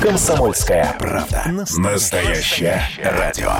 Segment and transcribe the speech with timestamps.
[0.00, 1.42] Комсомольская правда.
[1.76, 3.50] Настоящее радио.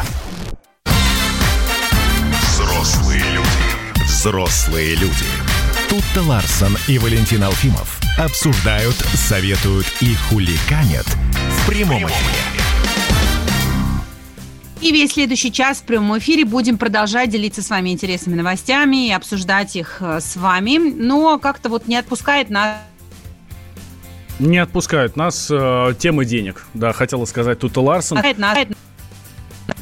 [2.53, 4.05] Взрослые люди.
[4.05, 5.27] Взрослые люди.
[5.89, 12.59] Тут-то Ларсон и Валентин Алфимов обсуждают, советуют и хуликанят в прямом эфире.
[14.81, 19.13] И весь следующий час в прямом эфире будем продолжать делиться с вами интересными новостями и
[19.13, 20.79] обсуждать их э, с вами.
[20.79, 22.77] Но как-то вот не отпускает нас
[24.39, 26.67] не отпускают нас э, темы денег.
[26.75, 28.19] Да, хотела сказать тут Ларсон.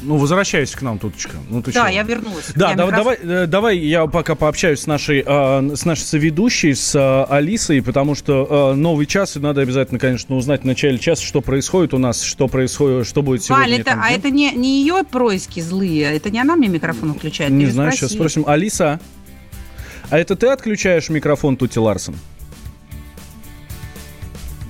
[0.01, 1.37] Ну, возвращайся к нам, Туточка.
[1.49, 1.95] Ну, ты да, чего?
[1.95, 2.51] я вернулась.
[2.55, 6.93] Да, да давай, э, давай я пока пообщаюсь с нашей, э, с нашей соведущей, с
[6.93, 11.23] э, Алисой, потому что э, новый час, и надо обязательно, конечно, узнать в начале часа,
[11.23, 13.63] что происходит у нас, что происходит, что будет сегодня.
[13.63, 17.51] Валь, это, а это не, не ее происки злые, это не она мне микрофон включает?
[17.51, 18.43] Не знаю, сейчас спросим.
[18.45, 18.99] Алиса,
[20.09, 22.15] а это ты отключаешь микрофон Тути Ларсон?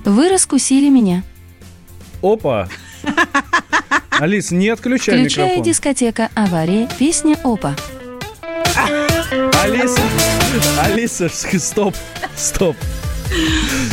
[0.08, 1.22] Вы раскусили меня.
[2.22, 2.66] Опа!
[4.10, 5.64] Алис, не отключай Включая микрофон.
[5.64, 7.76] дискотека «Авария», песня «Опа».
[9.62, 10.00] Алиса,
[10.80, 11.94] Алиса, стоп,
[12.34, 12.74] стоп.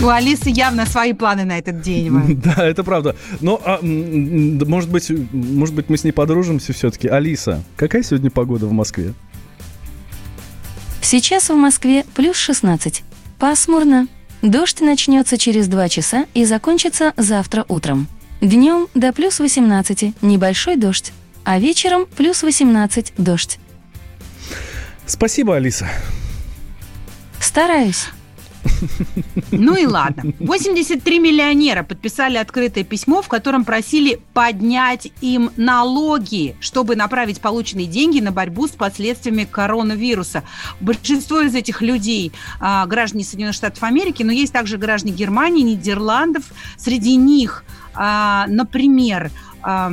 [0.02, 2.40] У Алисы явно свои планы на этот день.
[2.42, 3.18] Да, это правда.
[3.42, 7.09] Но, а, может быть, может быть, мы с ней подружимся все-таки.
[7.09, 9.14] Алиса, какая сегодня погода в Москве?
[11.02, 13.03] Сейчас в Москве плюс 16.
[13.38, 14.08] Пасмурно.
[14.46, 18.08] Дождь начнется через 2 часа и закончится завтра утром.
[18.42, 23.58] Днем до плюс 18 небольшой дождь, а вечером плюс 18 дождь.
[25.08, 25.90] Спасибо, Алиса.
[27.40, 28.06] Стараюсь.
[29.52, 30.34] Ну и ладно.
[30.40, 38.20] 83 миллионера подписали открытое письмо, в котором просили поднять им налоги, чтобы направить полученные деньги
[38.20, 40.44] на борьбу с последствиями коронавируса.
[40.80, 46.44] Большинство из этих людей а, граждане Соединенных Штатов Америки, но есть также граждане Германии, Нидерландов.
[46.78, 49.92] Среди них, а, например, а,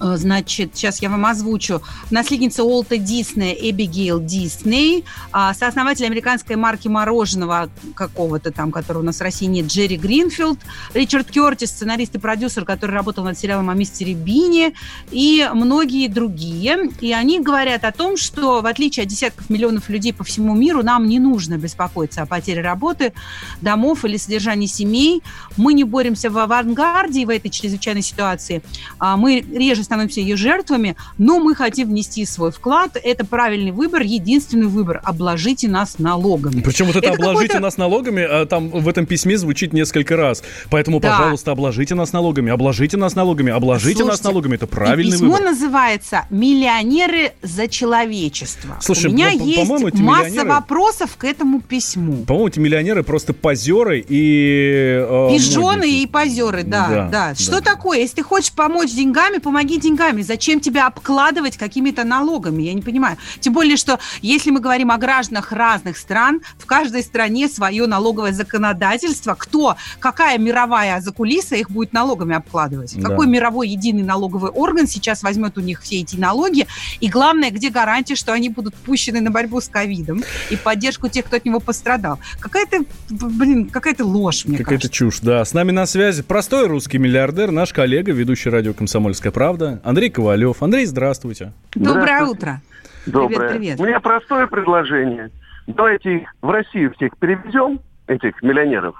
[0.00, 1.82] значит, сейчас я вам озвучу.
[2.10, 9.18] Наследница Уолта Диснея Эбигейл Дисней, а, сооснователь американской марки мороженого какого-то там, которого у нас
[9.18, 10.58] в России нет, Джерри Гринфилд,
[10.94, 14.72] Ричард Кертис, сценарист и продюсер, который работал над сериалом о мистере Бине,
[15.10, 16.90] и многие другие.
[17.00, 20.82] И они говорят о том, что в отличие от десятков миллионов людей по всему миру,
[20.82, 23.12] нам не нужно беспокоиться о потере работы,
[23.60, 25.22] домов или содержании семей.
[25.56, 28.62] Мы не боремся в авангарде в этой чрезвычайной ситуации.
[28.98, 32.98] А, мы реже становимся ее жертвами, но мы хотим внести свой вклад.
[33.02, 35.00] Это правильный выбор, единственный выбор.
[35.02, 36.60] Обложите нас налогами.
[36.60, 40.42] Причем вот это, это обложите нас налогами, а там в этом письме звучит несколько раз.
[40.68, 41.16] Поэтому, да.
[41.16, 44.56] пожалуйста, обложите нас налогами, обложите нас налогами, обложите Слушайте, нас налогами.
[44.56, 45.44] Это правильный письмо выбор.
[45.52, 48.76] называется «Миллионеры за человечество».
[48.82, 52.24] Слушай, У меня по- есть масса вопросов к этому письму.
[52.26, 54.98] По-моему, эти миллионеры просто позеры и...
[55.08, 57.34] Э, Пижоны и позеры, да, да, да.
[57.34, 57.72] Что да.
[57.72, 58.00] такое?
[58.00, 60.22] Если ты хочешь помочь деньгами, помоги деньгами.
[60.22, 62.62] Зачем тебя обкладывать какими-то налогами?
[62.62, 63.16] Я не понимаю.
[63.40, 68.32] Тем более, что если мы говорим о гражданах разных стран, в каждой стране свое налоговое
[68.32, 69.34] законодательство.
[69.34, 72.94] Кто, какая мировая закулиса их будет налогами обкладывать?
[72.96, 73.08] Да.
[73.08, 76.66] Какой мировой единый налоговый орган сейчас возьмет у них все эти налоги?
[77.00, 81.24] И главное, где гарантия, что они будут пущены на борьбу с ковидом и поддержку тех,
[81.26, 82.18] кто от него пострадал?
[82.40, 84.90] Какая-то, блин, какая-то ложь, мне Какая-то кажется.
[84.90, 85.44] чушь, да.
[85.44, 90.62] С нами на связи простой русский миллиардер, наш коллега, ведущий радио «Комсомольская правда», Андрей Ковалев.
[90.62, 91.52] Андрей, здравствуйте.
[91.74, 92.60] Доброе утро.
[93.06, 93.28] Доброе.
[93.28, 93.80] Привет, привет.
[93.80, 95.30] У меня простое предложение.
[95.66, 98.96] Давайте их в Россию всех перевезем, этих миллионеров,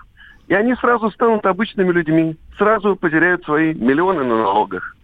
[0.48, 4.96] и они сразу станут обычными людьми, сразу потеряют свои миллионы на налогах.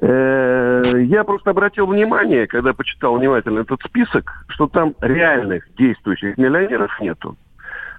[0.00, 6.90] Э, я просто обратил внимание, когда почитал внимательно этот список, что там реальных действующих миллионеров
[7.00, 7.36] нету.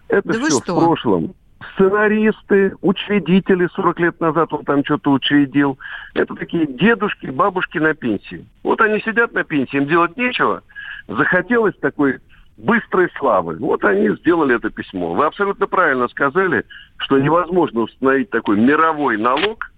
[0.07, 1.35] Это да все в прошлом
[1.73, 5.77] сценаристы, учредители 40 лет назад он там что-то учредил.
[6.13, 8.45] Это такие дедушки, бабушки на пенсии.
[8.63, 10.63] Вот они сидят на пенсии, им делать нечего.
[11.07, 12.19] Захотелось такой
[12.57, 13.57] быстрой славы.
[13.57, 15.13] Вот они сделали это письмо.
[15.13, 16.65] Вы абсолютно правильно сказали,
[16.97, 19.71] что невозможно установить такой мировой налог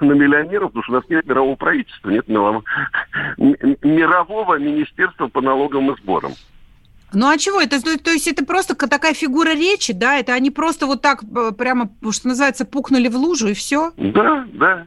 [0.00, 2.28] на миллионеров, потому что у нас нет мирового правительства, нет
[3.38, 6.32] мирового министерства по налогам и сборам.
[7.12, 7.82] Ну а чего это?
[7.82, 10.18] То, то есть это просто такая фигура речи, да?
[10.18, 13.92] Это они просто вот так э, прямо, что называется, пукнули в лужу и все?
[13.96, 14.86] Да, да.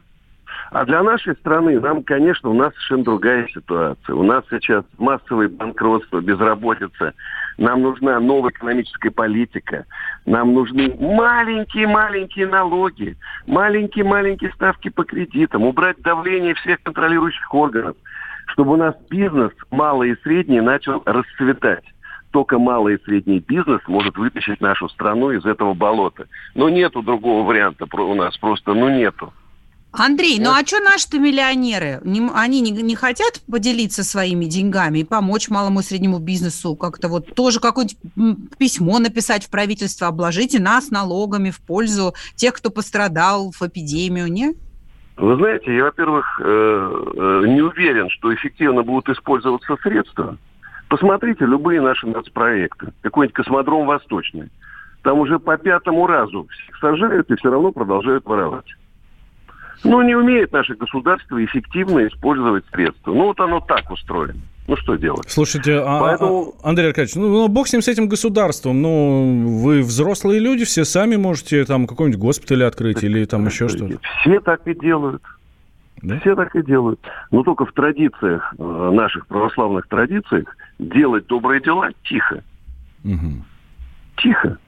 [0.70, 4.14] А для нашей страны, нам, конечно, у нас совершенно другая ситуация.
[4.14, 7.12] У нас сейчас массовое банкротство, безработица.
[7.58, 9.84] Нам нужна новая экономическая политика.
[10.26, 13.16] Нам нужны маленькие-маленькие налоги,
[13.48, 17.96] маленькие-маленькие ставки по кредитам, убрать давление всех контролирующих органов,
[18.46, 21.84] чтобы у нас бизнес, малый и средний, начал расцветать.
[22.30, 26.26] Только малый и средний бизнес может вытащить нашу страну из этого болота.
[26.54, 29.32] Но нету другого варианта у нас просто, ну нету.
[29.92, 32.00] Андрей, ну а что наши-то миллионеры?
[32.04, 36.76] Не, они не, не хотят поделиться своими деньгами и помочь малому и среднему бизнесу?
[36.76, 42.70] Как-то вот тоже какое-нибудь письмо написать в правительство, обложите нас налогами в пользу тех, кто
[42.70, 44.54] пострадал в эпидемию, не?
[45.16, 50.38] Вы знаете, я, во-первых, э, э, не уверен, что эффективно будут использоваться средства.
[50.90, 52.88] Посмотрите любые наши нацпроекты.
[53.02, 54.50] Какой-нибудь космодром Восточный.
[55.04, 58.66] Там уже по пятому разу всех сажают и все равно продолжают воровать.
[59.84, 63.12] Ну, не умеет наше государство эффективно использовать средства.
[63.12, 64.40] Ну, вот оно так устроено.
[64.66, 65.30] Ну, что делать?
[65.30, 66.54] Слушайте, а, а Поэтому...
[66.60, 68.82] а, Андрей Аркадьевич, ну, ну, бог с ним, с этим государством.
[68.82, 74.00] Ну, вы взрослые люди, все сами можете там какой-нибудь госпиталь открыть или там еще что-то.
[74.20, 75.22] Все так и делают.
[76.02, 76.18] Да?
[76.20, 77.00] Все так и делают.
[77.30, 82.42] Но только в традициях, э, наших православных традициях, делать добрые дела тихо.
[83.04, 83.44] Угу.
[84.16, 84.58] Тихо.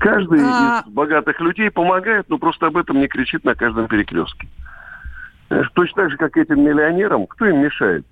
[0.00, 0.82] Каждый а...
[0.86, 4.48] из богатых людей помогает, но просто об этом не кричит на каждом перекрестке.
[5.74, 8.04] Точно так же, как этим миллионерам, кто им мешает?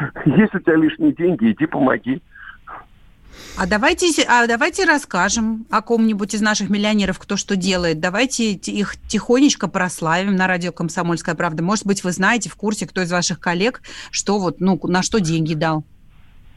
[0.24, 2.22] Есть у тебя лишние деньги, иди помоги.
[3.58, 8.00] А давайте, а давайте расскажем о ком-нибудь из наших миллионеров, кто что делает.
[8.00, 11.62] Давайте их тихонечко прославим на радио «Комсомольская правда».
[11.62, 13.80] Может быть, вы знаете, в курсе, кто из ваших коллег,
[14.10, 15.84] что вот, ну, на что деньги дал.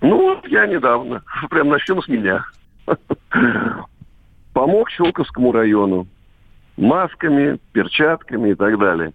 [0.02, 1.24] Ну, я недавно.
[1.50, 2.46] Прям начнем с меня.
[4.54, 6.08] Помог Щелковскому району
[6.76, 9.14] масками, перчатками и так далее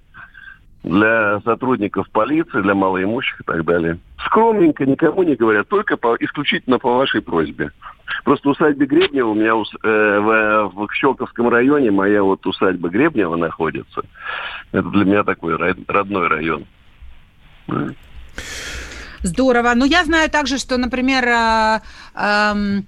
[0.85, 3.99] для сотрудников полиции, для малоимущих и так далее.
[4.27, 7.73] Скромненько, никому не говорят, только по, исключительно по вашей просьбе.
[8.25, 14.03] Просто усадьба Гребнева у меня э, в, в Щелковском районе, моя вот усадьба Гребнева находится.
[14.73, 15.57] Это для меня такой
[15.89, 16.67] родной район.
[19.23, 19.73] Здорово.
[19.75, 21.81] Ну, я знаю также, что, например, э,
[22.15, 22.83] э,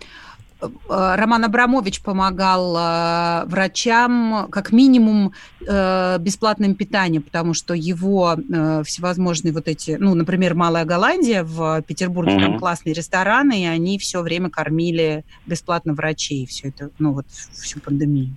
[0.89, 5.33] Роман Абрамович помогал э, врачам как минимум
[5.67, 8.37] э, бесплатным питанием, потому что его
[8.85, 12.43] всевозможные вот эти, ну, например, Малая Голландия в Петербурге, mm-hmm.
[12.43, 17.81] там классные рестораны, и они все время кормили бесплатно врачей, все это, ну, вот всю
[17.81, 18.35] пандемию.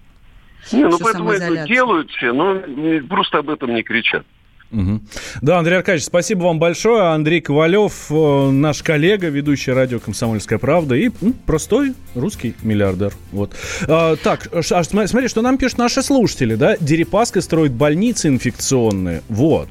[0.72, 2.62] Не, ну, поэтому это делают все, но
[3.08, 4.26] просто об этом не кричат.
[4.72, 5.02] Угу.
[5.42, 7.14] Да, Андрей Аркадьевич, спасибо вам большое.
[7.14, 13.14] Андрей Ковалев, э, наш коллега, ведущий радио «Комсомольская правда» и ну, простой русский миллиардер.
[13.32, 13.54] Вот.
[13.88, 16.78] А, так, а, смотри, что нам пишут наши слушатели, да?
[16.80, 19.24] Дерипаска строит больницы инфекционные.
[19.28, 19.70] Вот.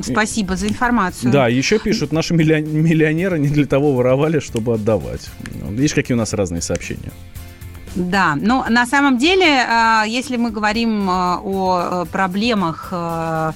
[0.00, 1.30] Спасибо за информацию.
[1.32, 5.28] Да, еще пишут, наши миллионеры не для того воровали, чтобы отдавать.
[5.68, 7.12] Видишь, какие у нас разные сообщения.
[7.94, 13.54] Да, но на самом деле, а, если мы говорим а, о проблемах а,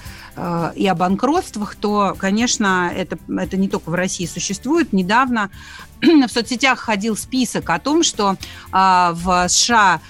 [0.74, 4.92] и о банкротствах, то, конечно, это, это не только в России существует.
[4.92, 5.50] Недавно
[6.02, 8.36] в соцсетях ходил список о том, что
[8.70, 10.02] в США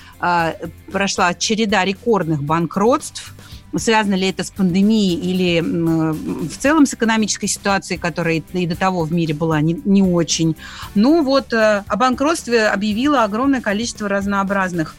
[0.90, 3.35] прошла череда рекордных банкротств,
[3.78, 9.04] связано ли это с пандемией или в целом с экономической ситуацией, которая и до того
[9.04, 10.56] в мире была не, не очень.
[10.94, 14.96] Ну вот э, о банкротстве объявило огромное количество разнообразных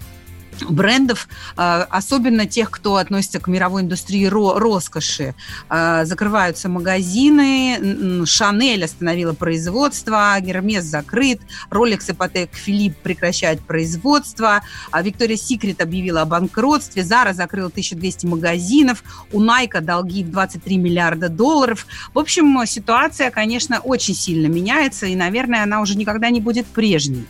[0.64, 5.36] брендов, а, особенно тех, кто относится к мировой индустрии роскоши.
[5.70, 14.62] А, закрываются магазины, Шанель остановила производство, Гермес закрыт, Rolex и Patek Philippe прекращают производство,
[14.92, 20.78] а Виктория Секрет объявила о банкротстве, Зара закрыла 1200 магазинов, у Найка долги в 23
[20.78, 21.88] миллиарда долларов.
[22.14, 27.28] В общем, ситуация, конечно, очень сильно меняется, и, наверное, она уже никогда не будет прежней.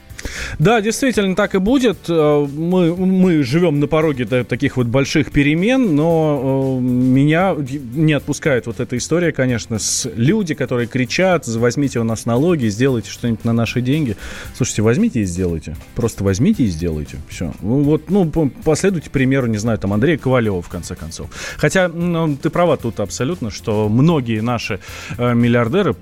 [0.59, 1.97] Да, действительно, так и будет.
[2.07, 7.55] Э, мы, мы живем на пороге таких вот больших перемен, но э, меня
[7.93, 13.09] не отпускает вот эта история, конечно, с люди, которые кричат, возьмите у нас налоги, сделайте
[13.09, 14.15] что-нибудь на наши деньги.
[14.55, 15.75] Слушайте, возьмите и сделайте.
[15.95, 17.17] Просто возьмите и сделайте.
[17.29, 17.53] Все.
[17.61, 18.29] Ну, вот, ну,
[18.63, 21.29] последуйте примеру, не знаю, там, Андрея Ковалева, в конце концов.
[21.57, 24.79] Хотя, ну, ты права тут абсолютно, что многие наши
[25.17, 25.95] э, миллиардеры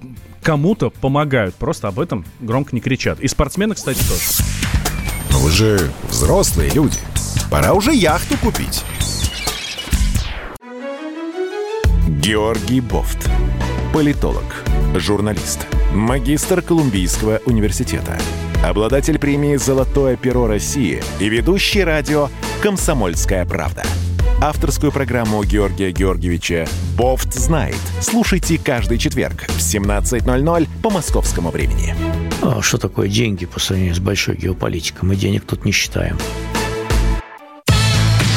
[0.45, 1.55] кому-то помогают.
[1.55, 3.19] Просто об этом громко не кричат.
[3.19, 4.21] И спортсмены, кстати, тоже.
[5.31, 6.99] Но вы же взрослые люди.
[7.49, 8.83] Пора уже яхту купить.
[12.07, 13.27] Георгий Бофт.
[13.91, 14.43] Политолог,
[14.95, 18.19] журналист, магистр Колумбийского университета,
[18.63, 22.29] обладатель премии «Золотое перо России» и ведущий радио
[22.61, 23.83] «Комсомольская правда»
[24.41, 27.77] авторскую программу Георгия Георгиевича «Бофт знает».
[28.01, 31.95] Слушайте каждый четверг в 17.00 по московскому времени.
[32.41, 35.07] А что такое деньги по сравнению с большой геополитикой?
[35.07, 36.17] Мы денег тут не считаем.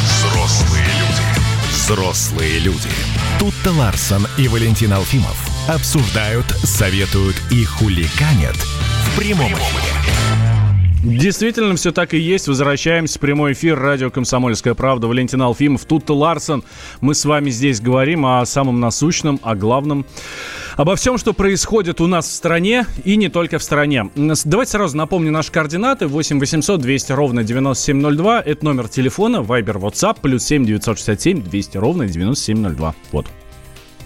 [0.05, 1.73] Взрослые люди.
[1.73, 2.91] Взрослые люди.
[3.39, 5.37] Тут-то Ларсон и Валентин Алфимов
[5.69, 10.28] обсуждают, советуют и хуликанят в прямом эфире.
[11.05, 12.49] Действительно, все так и есть.
[12.49, 13.79] Возвращаемся в прямой эфир.
[13.79, 15.07] Радио «Комсомольская правда».
[15.07, 16.65] Валентин Алфимов, тут Ларсон.
[17.01, 20.05] Мы с вами здесь говорим о самом насущном, о главном.
[20.77, 24.11] Обо всем, что происходит у нас в стране и не только в стране.
[24.17, 26.09] Давайте сразу напомню наши координаты.
[26.09, 28.41] 8 800 200 ровно 9702.
[28.41, 29.43] Это номер телефона.
[29.43, 30.19] Вайбер, WhatsApp.
[30.21, 32.95] Плюс 7 967 200 ровно 9702.
[33.13, 33.27] Вот.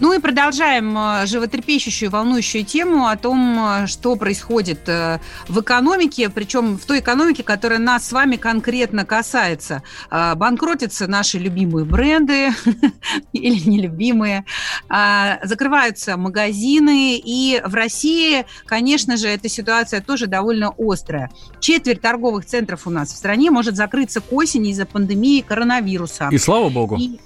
[0.01, 6.29] Ну и продолжаем э, животрепещущую, волнующую тему о том, э, что происходит э, в экономике,
[6.29, 9.83] причем в той экономике, которая нас с вами конкретно касается.
[10.11, 12.51] Банкротятся наши любимые бренды
[13.33, 14.45] или нелюбимые,
[14.89, 21.31] закрываются магазины, и в России, конечно же, эта ситуация тоже довольно острая.
[21.61, 26.29] Четверть торговых центров у нас в стране может закрыться к осени из-за пандемии коронавируса.
[26.31, 26.97] И слава богу.
[26.97, 27.21] И...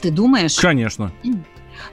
[0.00, 0.56] Ты думаешь?
[0.56, 1.12] Конечно.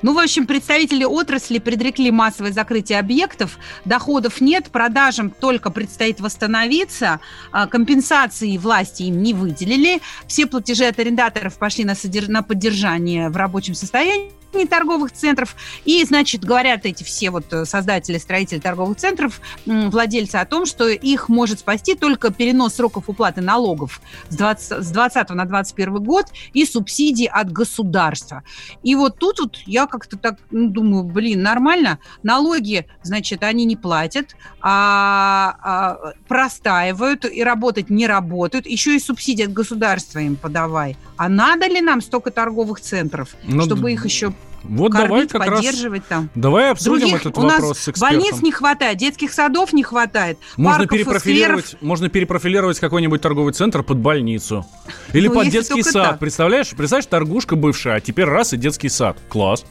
[0.06, 7.20] Ну, в общем, представители отрасли предрекли массовое закрытие объектов, доходов нет, продажам только предстоит восстановиться,
[7.52, 12.28] а, компенсации власти им не выделили, все платежи от арендаторов пошли на, содерж...
[12.28, 14.30] на поддержание в рабочем состоянии,
[14.64, 15.56] торговых центров.
[15.84, 20.88] И, значит, говорят эти все вот э, создатели, строители торговых центров, владельцы о том, что
[20.88, 26.28] их может спасти только перенос сроков уплаты налогов с 20, с 20 на 21 год
[26.54, 28.44] и субсидии от государства.
[28.84, 32.00] И вот тут вот я как-то так ну, думаю, блин, нормально.
[32.24, 38.66] Налоги, значит, они не платят, а, а простаивают и работать не работают.
[38.66, 40.98] Еще и субсидии от государства им подавай.
[41.18, 44.34] А надо ли нам столько торговых центров, ну, чтобы их еще
[44.70, 46.30] вот кормить, давай как поддерживать раз, там.
[46.36, 48.20] Давай обсудим Других, этот у вопрос нас с экспертом.
[48.20, 51.84] Больниц не хватает, детских садов не хватает, можно парков перепрофилировать, скверов.
[51.84, 54.66] можно перепрофилировать какой-нибудь торговый центр под больницу.
[55.14, 56.12] Или Ну, под детский сад.
[56.12, 56.20] так.
[56.20, 59.18] Представляешь, представляешь, торгушка бывшая, а теперь раз и детский сад.
[59.30, 59.66] Класс.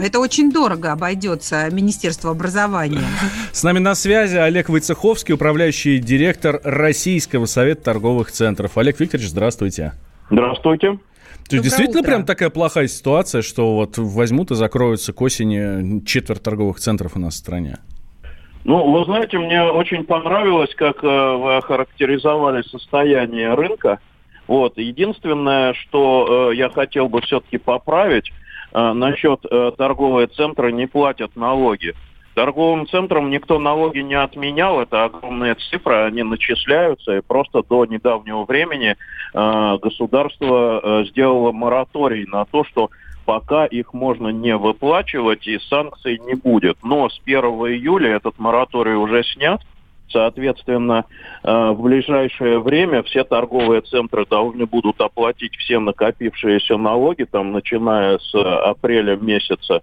[0.00, 3.02] Это очень дорого обойдется Министерство образования.
[3.52, 8.78] С нами на связи Олег Войцеховский, управляющий директор Российского совета торговых центров.
[8.78, 9.92] Олег Викторович, здравствуйте.
[10.30, 10.98] Здравствуйте.
[11.50, 12.10] То есть Доброе действительно утро.
[12.10, 17.18] прям такая плохая ситуация, что вот возьмут и закроются к осени четверть торговых центров у
[17.18, 17.78] нас в стране?
[18.62, 23.98] Ну, вы знаете, мне очень понравилось, как э, вы охарактеризовали состояние рынка.
[24.46, 24.78] Вот.
[24.78, 28.30] Единственное, что э, я хотел бы все-таки поправить,
[28.72, 31.94] э, насчет э, торговые центры не платят налоги.
[32.40, 38.46] Торговым центрам никто налоги не отменял, это огромные цифры, они начисляются, и просто до недавнего
[38.46, 38.96] времени
[39.34, 42.88] э, государство э, сделало мораторий на то, что
[43.26, 46.78] пока их можно не выплачивать и санкций не будет.
[46.82, 49.60] Но с 1 июля этот мораторий уже снят.
[50.08, 51.04] Соответственно,
[51.42, 58.16] э, в ближайшее время все торговые центры должны будут оплатить все накопившиеся налоги, там, начиная
[58.16, 59.82] с апреля месяца.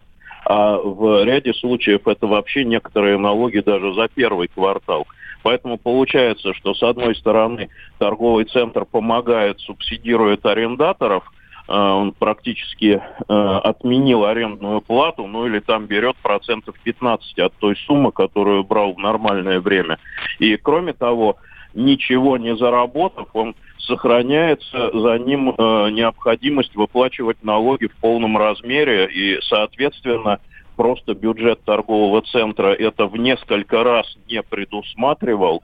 [0.49, 5.05] А в ряде случаев это вообще некоторые налоги даже за первый квартал.
[5.43, 11.29] Поэтому получается, что с одной стороны торговый центр помогает, субсидирует арендаторов,
[11.67, 17.75] э, он практически э, отменил арендную плату, ну или там берет процентов 15 от той
[17.85, 19.99] суммы, которую брал в нормальное время.
[20.39, 21.35] И кроме того,
[21.73, 29.39] ничего не заработав, он сохраняется за ним э, необходимость выплачивать налоги в полном размере и,
[29.41, 30.39] соответственно,
[30.75, 35.63] просто бюджет торгового центра это в несколько раз не предусматривал.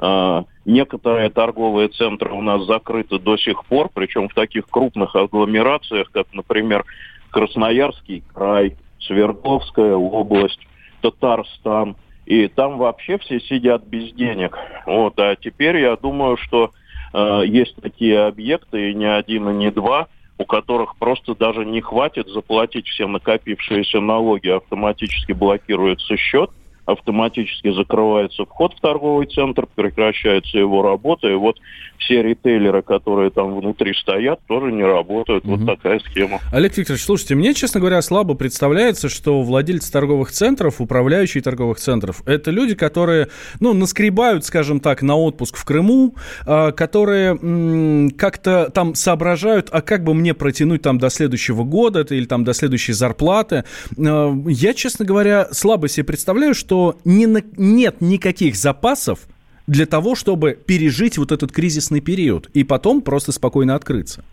[0.00, 6.10] Э, некоторые торговые центры у нас закрыты до сих пор, причем в таких крупных агломерациях,
[6.12, 6.84] как, например,
[7.30, 10.60] Красноярский край, Свердловская область,
[11.00, 11.96] Татарстан.
[12.26, 14.56] И там вообще все сидят без денег.
[14.86, 16.70] Вот, а теперь я думаю, что
[17.12, 21.80] э, есть такие объекты, и не один, и не два, у которых просто даже не
[21.80, 26.50] хватит заплатить все накопившиеся налоги, автоматически блокируется счет,
[26.92, 31.58] автоматически закрывается вход в торговый центр, прекращается его работа, и вот
[31.98, 35.44] все ритейлеры, которые там внутри стоят, тоже не работают.
[35.44, 35.66] Мгм.
[35.66, 36.40] Вот такая схема.
[36.52, 42.22] Олег Викторович, слушайте, мне, честно говоря, слабо представляется, что владельцы торговых центров, управляющие торговых центров,
[42.26, 43.28] это люди, которые,
[43.60, 46.14] ну, наскребают, скажем так, на отпуск в Крыму,
[46.46, 52.24] а, которые как-то там соображают, а как бы мне протянуть там до следующего года или
[52.24, 53.64] там до следующей зарплаты.
[53.98, 59.20] А, Я, честно говоря, слабо себе представляю, что не на- нет никаких запасов
[59.66, 64.24] для того, чтобы пережить вот этот кризисный период и потом просто спокойно открыться.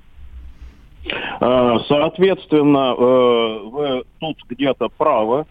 [1.40, 5.46] Э, Соответственно, э, вы тут где-то правы,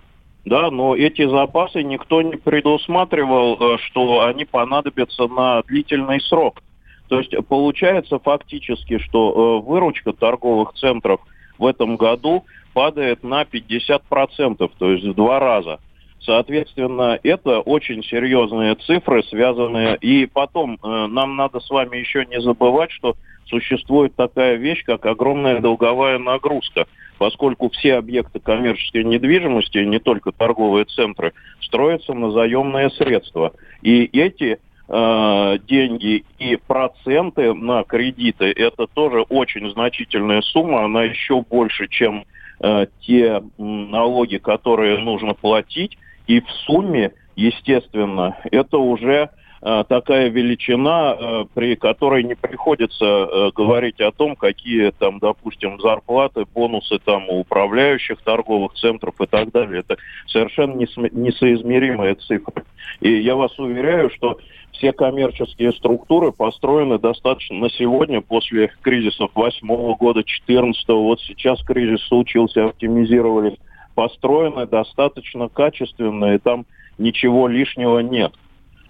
[0.45, 6.62] да, но эти запасы никто не предусматривал, э, что они понадобятся на длительный срок.
[7.09, 11.21] То есть получается фактически, что э, выручка торговых центров
[11.59, 15.79] в этом году падает на 50%, то есть в два раза.
[16.26, 19.97] Соответственно, это очень серьезные цифры, связанные...
[20.00, 23.14] И потом, э, нам надо с вами еще не забывать, что
[23.47, 30.87] существует такая вещь, как огромная долговая нагрузка, поскольку все объекты коммерческой недвижимости, не только торговые
[30.87, 33.52] центры, строятся на заемные средства.
[33.83, 41.40] И эти э, деньги и проценты на кредиты, это тоже очень значительная сумма, она еще
[41.42, 42.25] больше, чем
[42.59, 45.97] э, те налоги, которые нужно платить.
[46.26, 49.30] И в сумме, естественно, это уже
[49.68, 55.80] Э, такая величина, э, при которой не приходится э, говорить о том, какие там, допустим,
[55.80, 59.80] зарплаты, бонусы там у управляющих торговых центров и так далее.
[59.80, 59.97] Это
[60.28, 62.64] совершенно несоизмеримые цифры.
[63.00, 64.38] И я вас уверяю, что
[64.71, 69.66] все коммерческие структуры построены достаточно на сегодня, после кризисов 8
[69.97, 73.56] года, 14 вот сейчас кризис случился, оптимизировались,
[73.97, 76.67] построены достаточно качественно, и там
[76.99, 78.33] ничего лишнего нет.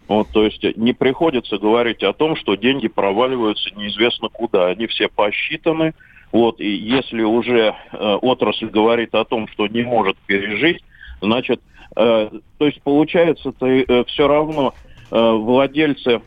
[0.08, 4.66] Вот, то есть не приходится говорить о том, что деньги проваливаются неизвестно куда.
[4.66, 5.94] Они все посчитаны.
[6.32, 10.82] Вот, и если уже э, отрасль говорит о том, что не может пережить,
[11.20, 11.60] значит,
[11.96, 14.74] э, то есть получается, то, э, все равно
[15.10, 16.20] э, владельцы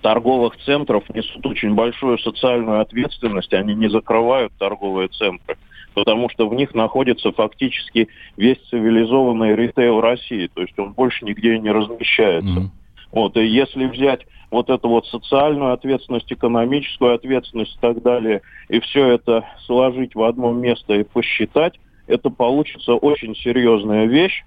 [0.00, 5.56] торговых центров несут очень большую социальную ответственность, они не закрывают торговые центры,
[5.94, 11.58] потому что в них находится фактически весь цивилизованный ритейл России, то есть он больше нигде
[11.58, 12.60] не размещается.
[12.60, 12.70] Mm-hmm.
[13.12, 18.80] Вот, и если взять вот эту вот социальную ответственность, экономическую ответственность и так далее, и
[18.80, 24.44] все это сложить в одно место и посчитать, это получится очень серьезная вещь.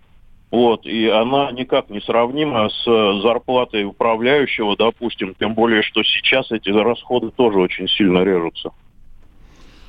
[0.49, 6.69] Вот, и она никак не сравнима с зарплатой управляющего, допустим, тем более, что сейчас эти
[6.69, 8.71] расходы тоже очень сильно режутся.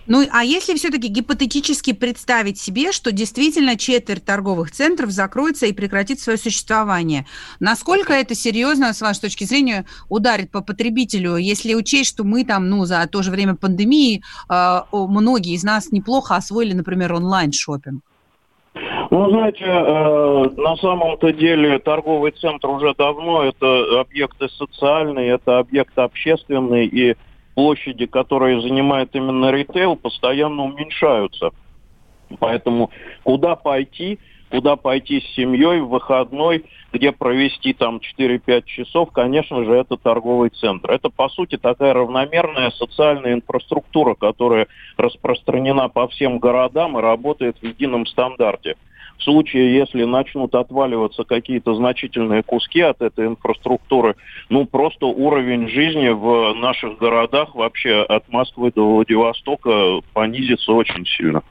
[0.08, 6.18] Ну, а если все-таки гипотетически представить себе, что действительно четверть торговых центров закроется и прекратит
[6.18, 7.26] свое существование,
[7.60, 12.70] насколько это серьезно, с вашей точки зрения, ударит по потребителю, если учесть, что мы там,
[12.70, 18.02] ну, за то же время пандемии, э, многие из нас неплохо освоили, например, онлайн-шопинг?
[19.10, 26.00] Ну, знаете, э, на самом-то деле торговый центр уже давно это объекты социальные, это объекты
[26.00, 27.16] общественные, и
[27.58, 31.50] площади, которые занимает именно ритейл, постоянно уменьшаются.
[32.38, 32.92] Поэтому
[33.24, 39.72] куда пойти, куда пойти с семьей в выходной, где провести там 4-5 часов, конечно же,
[39.72, 40.88] это торговый центр.
[40.88, 47.64] Это, по сути, такая равномерная социальная инфраструктура, которая распространена по всем городам и работает в
[47.64, 48.76] едином стандарте.
[49.18, 54.14] В случае, если начнут отваливаться какие-то значительные куски от этой инфраструктуры,
[54.48, 61.42] ну, просто уровень жизни в наших городах вообще от Москвы до Владивостока понизится очень сильно.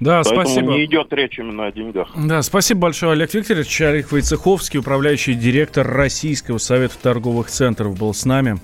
[0.00, 0.72] Да, Поэтому спасибо.
[0.72, 2.08] не идет речь именно о деньгах.
[2.16, 3.80] Да, спасибо большое, Олег Викторович.
[3.82, 8.58] Олег Войцеховский, управляющий директор Российского совета торговых центров, был с нами.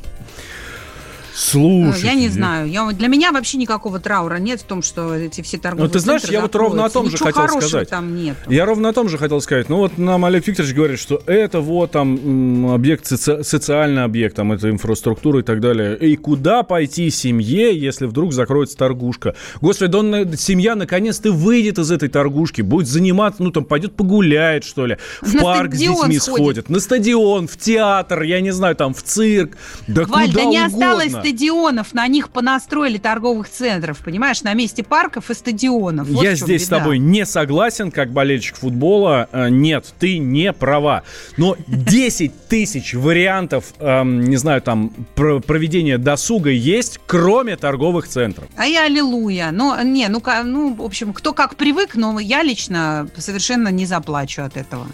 [1.37, 2.05] Слушай.
[2.07, 2.68] Я не знаю.
[2.68, 5.99] Я, для меня вообще никакого траура нет в том, что эти все торговые Ну, ты
[5.99, 7.90] знаешь, я вот ровно о том же хотел сказать.
[7.90, 8.37] там нет.
[8.49, 9.68] Я ровно о том же хотел сказать.
[9.68, 14.53] Ну, вот нам Олег Викторович говорит, что это вот там объект, соци- социальный объект, там
[14.53, 15.96] это инфраструктура и так далее.
[15.99, 19.35] И куда пойти семье, если вдруг закроется торгушка?
[19.61, 24.64] Господи, да он, семья наконец-то выйдет из этой торгушки, будет заниматься, ну, там, пойдет погуляет,
[24.64, 26.22] что ли, в на парк с детьми сходит.
[26.22, 30.49] сходит, на стадион, в театр, я не знаю, там, в цирк, да Валь, куда да
[30.49, 30.66] не угодно.
[30.66, 36.07] осталось стадионов на них понастроили торговых центров, понимаешь, на месте парков и стадионов.
[36.09, 36.77] Вот Я здесь беда.
[36.77, 39.29] с тобой не согласен, как болельщик футбола.
[39.33, 41.03] Э, нет, ты не права.
[41.37, 48.47] Но 10 тысяч вариантов, эм, не знаю, там, проведения досуга есть, кроме торговых центров.
[48.57, 49.51] А я аллилуйя.
[49.51, 54.43] Ну, не, ну, ну, в общем, кто как привык, но я лично совершенно не заплачу
[54.43, 54.87] от этого.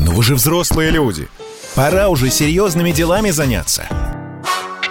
[0.00, 1.28] Но вы же взрослые люди.
[1.76, 3.86] Пора уже серьезными делами заняться.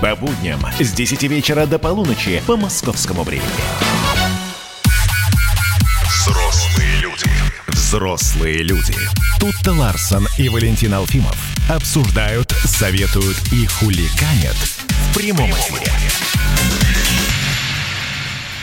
[0.00, 3.50] По будням с 10 вечера до полуночи по московскому времени.
[6.06, 7.26] Взрослые люди.
[7.68, 8.94] Взрослые люди.
[9.38, 11.36] Тут-то Ларсон и Валентин Алфимов
[11.68, 15.92] обсуждают, советуют и хуликанят в прямом эфире.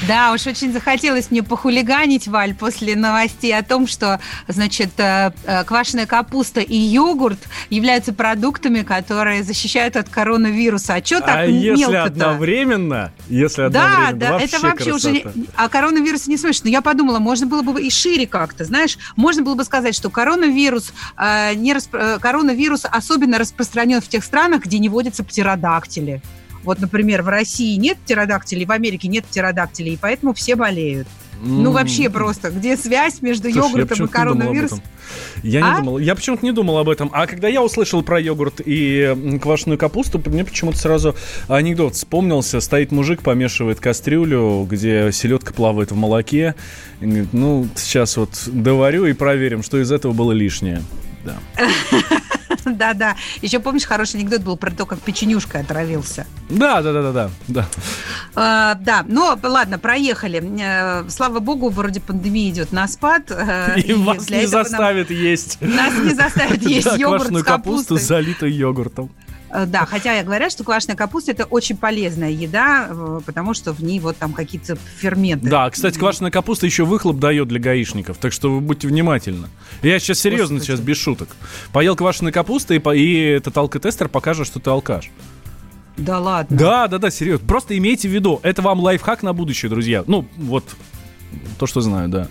[0.06, 5.64] Да, уж очень захотелось мне похулиганить, Валь, после новостей о том, что, значит, э, э,
[5.64, 10.96] квашеная капуста и йогурт являются продуктами, которые защищают от коронавируса.
[10.96, 13.12] А что так а если одновременно?
[13.28, 15.10] Если одновременно, да, да, это вообще красота.
[15.10, 15.46] уже...
[15.56, 16.66] О коронавирусе не слышно.
[16.66, 20.10] Но я подумала, можно было бы и шире как-то, знаешь, можно было бы сказать, что
[20.10, 21.96] коронавирус, э, не расп...
[21.96, 26.22] Э, коронавирус особенно распространен в тех странах, где не водятся птеродактили.
[26.68, 31.08] Вот, например, в России нет птеродактилей, в Америке нет птеродактилей, и поэтому все болеют.
[31.42, 32.50] Ну, вообще просто.
[32.50, 34.82] Где связь между Слушай, йогуртом и коронавирусом?
[35.44, 35.70] Я а?
[35.70, 35.98] не думал.
[36.00, 37.10] Я почему-то не думал об этом.
[37.14, 41.16] А когда я услышал про йогурт и квашеную капусту, мне почему-то сразу
[41.48, 42.60] анекдот вспомнился.
[42.60, 46.54] Стоит мужик, помешивает кастрюлю, где селедка плавает в молоке.
[47.00, 50.82] И говорит, ну, сейчас вот доварю и проверим, что из этого было лишнее.
[51.24, 51.38] Да.
[52.78, 53.16] Да-да.
[53.42, 56.26] Еще помнишь, хороший анекдот был про то, как печенюшка отравился.
[56.50, 57.66] Да, да, да, да, да.
[58.36, 60.44] А, да, ну ладно, проехали.
[60.62, 63.24] Э, слава богу, вроде пандемия идет на спад.
[63.30, 65.20] Э, и, и вас не заставит нам...
[65.20, 65.58] есть.
[65.62, 69.10] Нас не заставит есть йогурт с капусту, залитый йогуртом.
[69.50, 72.90] Э, да, хотя говорят, что квашеная капуста это очень полезная еда,
[73.26, 75.50] потому что в ней вот там какие-то ферменты.
[75.50, 79.48] Да, кстати, квашеная капуста еще выхлоп дает для гаишников, так что вы будьте внимательны.
[79.82, 80.78] Я сейчас серьезно, Господи.
[80.78, 81.30] сейчас без шуток.
[81.72, 85.10] Поел квашеной капусты, и, и этот алкотестер покажет, что ты алкаш.
[85.98, 86.56] Да ладно.
[86.56, 87.48] Да, да, да, серьезно.
[87.48, 90.04] Просто имейте в виду, это вам лайфхак на будущее, друзья.
[90.06, 90.64] Ну, вот
[91.58, 92.28] то, что знаю, да.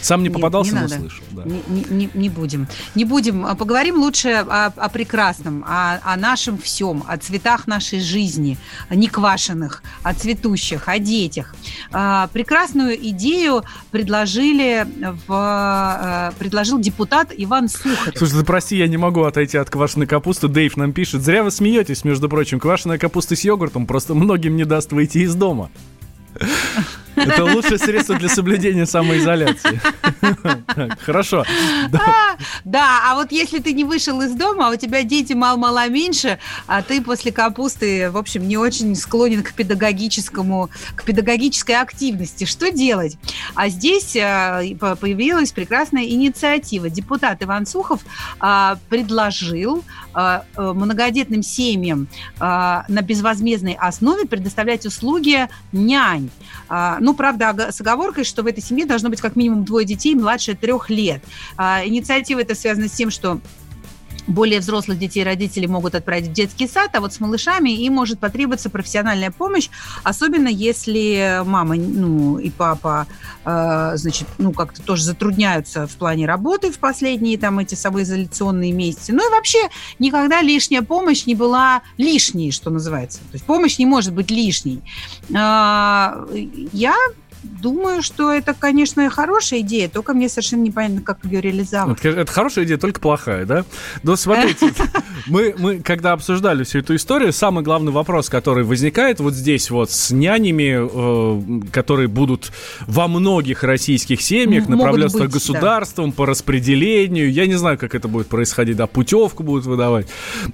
[0.00, 1.24] Сам не попадался, Нет, не но слышал.
[1.30, 1.42] Да.
[1.44, 2.68] Не, не, не будем.
[2.94, 3.46] Не будем.
[3.46, 8.94] А поговорим лучше о, о прекрасном, о, о нашем всем, о цветах нашей жизни, о
[8.94, 11.54] неквашенных, о цветущих, о детях.
[11.92, 14.86] А, прекрасную идею предложили
[15.26, 18.16] в, а, предложил депутат Иван Сухарев.
[18.16, 20.48] Слушай, ты прости, я не могу отойти от квашеной капусты.
[20.48, 21.22] Дэйв нам пишет.
[21.22, 22.60] Зря вы смеетесь, между прочим.
[22.60, 25.70] Квашеная капуста с йогуртом просто многим не даст выйти из дома.
[27.16, 29.80] Это лучшее средство для соблюдения самоизоляции.
[31.00, 31.44] Хорошо.
[32.64, 36.38] Да, а вот если ты не вышел из дома, а у тебя дети мало-мало меньше,
[36.66, 42.70] а ты после капусты, в общем, не очень склонен к педагогическому, к педагогической активности, что
[42.70, 43.18] делать?
[43.54, 46.88] А здесь э, появилась прекрасная инициатива.
[46.88, 48.00] Депутат Иван Сухов
[48.40, 56.30] а, предложил а, э, многодетным семьям на безвозмездной основе предоставлять услуги нянь.
[57.04, 60.54] Ну, правда, с оговоркой, что в этой семье должно быть как минимум двое детей младше
[60.54, 61.22] трех лет.
[61.58, 63.40] А, инициатива эта связана с тем, что
[64.26, 68.18] более взрослых детей родители могут отправить в детский сад, а вот с малышами им может
[68.18, 69.68] потребоваться профессиональная помощь,
[70.02, 73.06] особенно если мама ну, и папа,
[73.44, 79.12] э, значит, ну, как-то тоже затрудняются в плане работы в последние там эти самоизоляционные месяцы.
[79.12, 79.58] Ну и вообще
[79.98, 83.18] никогда лишняя помощь не была лишней, что называется.
[83.18, 84.82] То есть помощь не может быть лишней.
[85.30, 86.26] Э,
[86.72, 86.94] я
[87.44, 91.98] думаю, что это, конечно, хорошая идея, только мне совершенно непонятно, как ее реализовать.
[92.04, 93.64] Это, это хорошая идея, только плохая, да?
[94.02, 94.72] Но смотрите,
[95.26, 99.90] мы, мы когда обсуждали всю эту историю, самый главный вопрос, который возникает вот здесь вот
[99.90, 102.52] с нянями, э, которые будут
[102.86, 106.16] во многих российских семьях направляться государством да.
[106.16, 110.06] по распределению, я не знаю, как это будет происходить, да, путевку будут выдавать,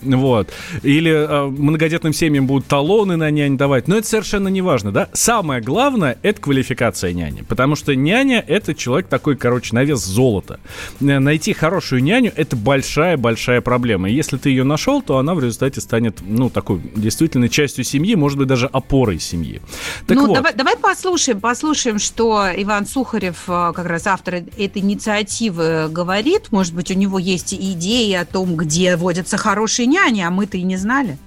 [0.02, 0.48] вот,
[0.82, 5.08] или э, многодетным семьям будут талоны на нянь давать, но это совершенно не важно, да?
[5.12, 7.42] Самое главное– это квалификация квалификация няни.
[7.42, 10.58] Потому что няня— это человек такой, короче, на вес золота.
[11.00, 14.08] Э, найти хорошую няню— это большая-большая проблема.
[14.08, 18.14] И если ты ее нашел, то она в результате станет, ну, такой действительно частью семьи,
[18.14, 19.60] может быть, даже опорой семьи.
[20.06, 20.34] Так ну, вот.
[20.34, 26.52] давай, давай послушаем, послушаем, что Иван Сухарев, э, как раз автор этой инициативы, говорит.
[26.52, 30.62] Может быть, у него есть идеи о том, где водятся хорошие няни, а мы-то и
[30.62, 31.18] не знали.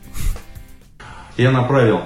[1.37, 2.01] Я направил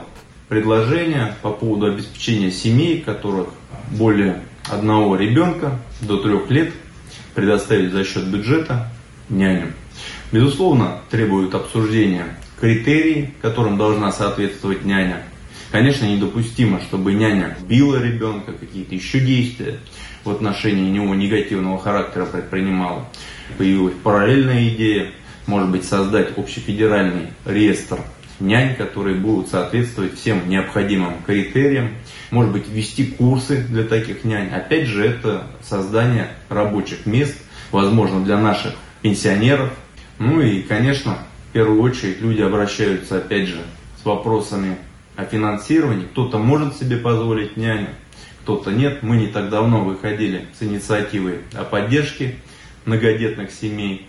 [0.49, 3.49] предложения по поводу обеспечения семей, которых
[3.91, 6.73] более одного ребенка до трех лет
[7.35, 8.91] предоставить за счет бюджета
[9.29, 9.73] няню.
[10.31, 15.23] Безусловно, требуют обсуждения критерий, которым должна соответствовать няня.
[15.71, 19.79] Конечно, недопустимо, чтобы няня била ребенка, какие-то еще действия
[20.23, 23.05] в отношении него негативного характера предпринимала.
[23.57, 25.11] Появилась параллельная идея,
[25.45, 27.99] может быть, создать общефедеральный реестр
[28.39, 31.95] нянь, которые будут соответствовать всем необходимым критериям.
[32.31, 34.49] Может быть, ввести курсы для таких нянь.
[34.49, 37.37] Опять же, это создание рабочих мест,
[37.71, 39.71] возможно, для наших пенсионеров.
[40.19, 41.19] Ну и, конечно,
[41.49, 43.59] в первую очередь люди обращаются, опять же,
[44.01, 44.77] с вопросами
[45.15, 46.05] о финансировании.
[46.05, 47.89] Кто-то может себе позволить няню,
[48.43, 49.03] кто-то нет.
[49.03, 52.35] Мы не так давно выходили с инициативой о поддержке
[52.85, 54.07] многодетных семей.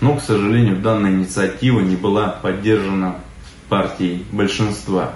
[0.00, 3.16] Но, к сожалению, данная инициатива не была поддержана
[3.70, 5.14] партий большинства.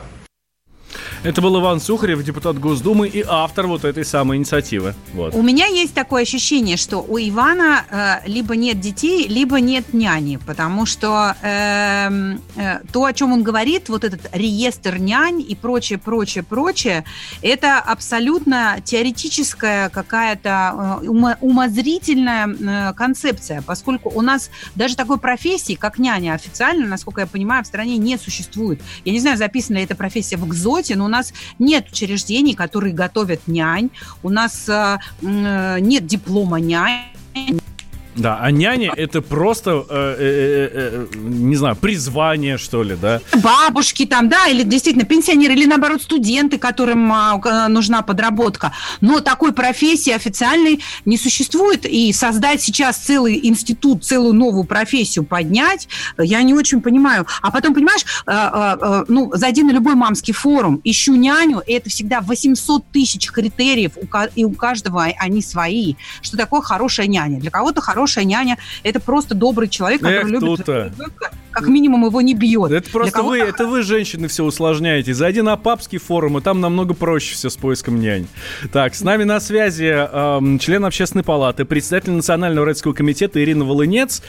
[1.24, 4.94] Это был Иван Сухарев, депутат Госдумы и автор вот этой самой инициативы.
[5.14, 5.34] Вот.
[5.34, 10.36] У меня есть такое ощущение, что у Ивана э, либо нет детей, либо нет няни,
[10.36, 15.98] потому что э, э, то, о чем он говорит, вот этот реестр нянь и прочее,
[15.98, 17.06] прочее, прочее,
[17.40, 21.08] это абсолютно теоретическая какая-то э,
[21.40, 27.64] умозрительная э, концепция, поскольку у нас даже такой профессии, как няня, официально, насколько я понимаю,
[27.64, 28.82] в стране не существует.
[29.06, 32.92] Я не знаю, записана ли эта профессия в ГЗОТе, но у нас нет учреждений, которые
[32.92, 33.90] готовят нянь,
[34.22, 37.60] у нас э, э нет диплома нянь,
[38.16, 43.20] да, а няня это просто, э, э, э, не знаю, призвание, что ли, да?
[43.42, 48.72] Бабушки там, да, или действительно пенсионеры, или наоборот студенты, которым а, нужна подработка.
[49.00, 51.86] Но такой профессии официальной не существует.
[51.86, 57.26] И создать сейчас целый институт, целую новую профессию поднять, я не очень понимаю.
[57.42, 58.04] А потом, понимаешь,
[59.08, 63.92] ну, зайди на любой мамский форум, ищу няню, и это всегда 800 тысяч критериев,
[64.34, 65.94] и у каждого они свои.
[66.22, 67.40] Что такое хорошая няня?
[67.40, 72.04] Для кого-то хорошая хорошая няня– это просто добрый человек, который Эх, любит ребенка, как минимум
[72.04, 72.70] его не бьет.
[72.70, 75.14] Это просто вы, это вы, женщины, все усложняете.
[75.14, 78.26] Зайди на папский форум, и там намного проще все с поиском нянь.
[78.72, 84.22] Так, с нами на связи э, член общественной палаты, председатель Национального родительского комитета Ирина Волынец.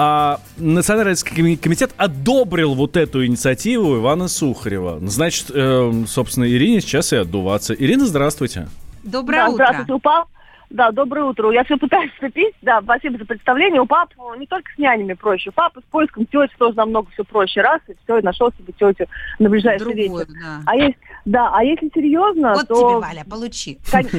[0.00, 4.98] А Национальный родительский комитет одобрил вот эту инициативу Ивана Сухарева.
[5.08, 7.74] Значит, э, собственно, Ирине сейчас и отдуваться.
[7.74, 8.68] Ирина, здравствуйте.
[9.02, 9.54] Доброе да, утро.
[9.54, 10.28] Здравствуйте, упал.
[10.70, 11.50] Да, доброе утро.
[11.50, 12.54] Я все пытаюсь вступить.
[12.60, 13.80] Да, спасибо за представление.
[13.80, 15.50] У пап не только с нянями проще.
[15.50, 17.62] У папы с поиском тети тоже намного все проще.
[17.62, 20.26] Раз, и все, и нашел себе тетю на ближайший Другую, вечер.
[20.40, 20.62] Да.
[20.66, 22.74] А есть, да, а если серьезно, вот то...
[22.74, 23.78] Тебе, Валя, получи.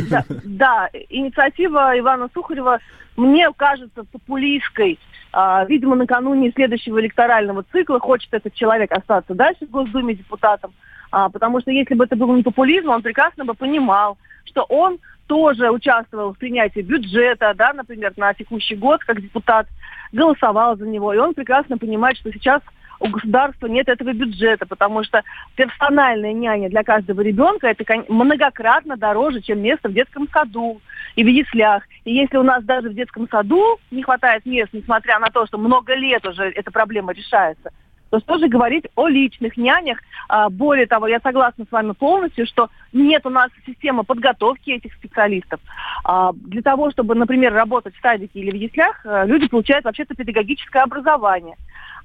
[0.09, 2.79] Да, да, инициатива Ивана Сухарева
[3.15, 4.97] мне кажется популистской.
[5.31, 10.73] А, видимо, накануне следующего электорального цикла хочет этот человек остаться дальше в Госдуме депутатом.
[11.11, 14.17] А, потому что если бы это был не популизм, он прекрасно бы понимал,
[14.49, 19.67] что он тоже участвовал в принятии бюджета, да, например, на текущий год как депутат,
[20.11, 21.13] голосовал за него.
[21.13, 22.61] И он прекрасно понимает, что сейчас
[22.99, 25.23] у государства нет этого бюджета, потому что
[25.55, 30.81] персональная няня для каждого ребенка это многократно дороже, чем место в детском саду
[31.15, 31.83] и в яслях.
[32.03, 35.57] И если у нас даже в детском саду не хватает мест, несмотря на то, что
[35.57, 37.71] много лет уже эта проблема решается,
[38.09, 39.99] то что же говорить о личных нянях?
[40.27, 44.93] А, более того, я согласна с вами полностью, что нет у нас системы подготовки этих
[44.93, 45.59] специалистов.
[46.03, 50.15] А, для того, чтобы, например, работать в садике или в яслях, э, люди получают вообще-то
[50.15, 51.55] педагогическое образование.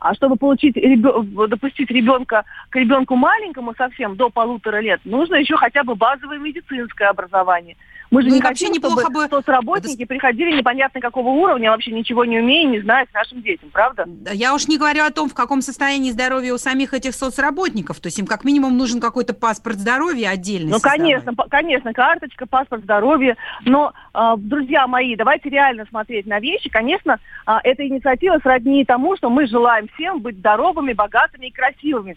[0.01, 5.83] А чтобы получить, допустить ребенка к ребенку маленькому совсем до полутора лет, нужно еще хотя
[5.83, 7.77] бы базовое медицинское образование.
[8.15, 9.27] Мы же ну, не хотим, чтобы бы...
[9.29, 14.05] соцработники приходили непонятно какого уровня, вообще ничего не умея, не зная к нашим детям, правда?
[14.07, 17.99] Да, я уж не говорю о том, в каком состоянии здоровья у самих этих соцработников.
[17.99, 20.71] То есть им как минимум нужен какой-то паспорт здоровья отдельный.
[20.71, 20.99] Ну, создавать.
[20.99, 23.37] конечно, конечно, карточка, паспорт здоровья.
[23.65, 26.69] Но, э, друзья мои, давайте реально смотреть на вещи.
[26.71, 32.17] Конечно, э, эта инициатива сродни тому, что мы желаем всем быть здоровыми, богатыми и красивыми.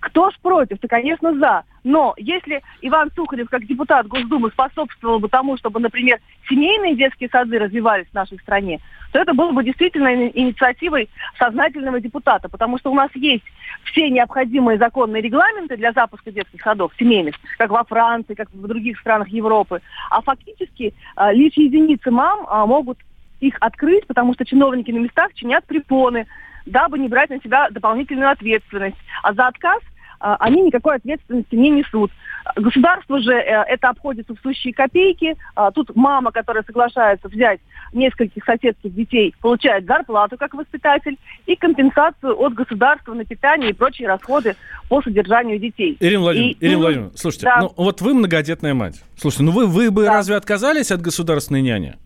[0.00, 0.78] Кто ж против?
[0.78, 1.64] Ты, конечно, за.
[1.84, 7.58] Но если Иван Сухарев, как депутат Госдумы, способствовал бы тому, чтобы, например, семейные детские сады
[7.58, 8.80] развивались в нашей стране,
[9.12, 13.44] то это было бы действительно инициативой сознательного депутата, потому что у нас есть
[13.84, 18.98] все необходимые законные регламенты для запуска детских садов, семейных, как во Франции, как в других
[19.00, 19.80] странах Европы.
[20.10, 22.98] А фактически а, лишь единицы мам а, могут
[23.40, 26.26] их открыть, потому что чиновники на местах чинят препоны,
[26.66, 28.96] дабы не брать на себя дополнительную ответственность.
[29.22, 29.80] А за отказ
[30.20, 32.10] а, они никакой ответственности не несут.
[32.54, 35.36] Государство же э, это обходится в сущие копейки.
[35.54, 37.60] А, тут мама, которая соглашается взять
[37.92, 44.08] нескольких соседских детей, получает зарплату как воспитатель и компенсацию от государства на питание и прочие
[44.08, 44.56] расходы
[44.88, 45.96] по содержанию детей.
[46.00, 47.60] Ирина Владимировна, и, Ирина Владимировна слушайте, да.
[47.60, 49.02] ну вот вы многодетная мать.
[49.16, 50.14] Слушайте, ну вы, вы бы да.
[50.14, 51.96] разве отказались от государственной няни?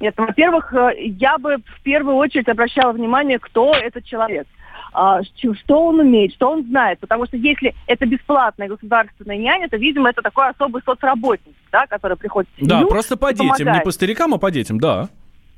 [0.00, 4.46] Нет, ну, во-первых, э, я бы в первую очередь обращала внимание, кто этот человек.
[4.92, 7.00] А, что он умеет, что он знает.
[7.00, 12.16] Потому что если это бесплатная государственная няня, то, видимо, это такой особый соцработник, да, который
[12.16, 13.78] приходит Да, просто по детям, помогает.
[13.78, 15.10] не по старикам, а по детям, да.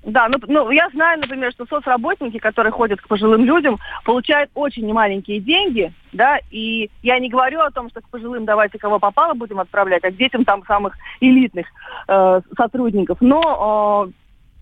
[0.05, 4.87] Да, ну, ну я знаю, например, что соцработники, которые ходят к пожилым людям, получают очень
[4.87, 9.35] немаленькие деньги, да, и я не говорю о том, что к пожилым давайте кого попало
[9.35, 11.67] будем отправлять, а к детям там самых элитных
[12.09, 14.13] э, сотрудников, но э,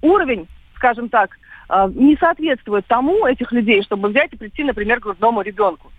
[0.06, 1.30] уровень, скажем так,
[1.68, 5.90] а, не соответствует тому этих людей, чтобы взять и прийти, например, к грудному ребенку.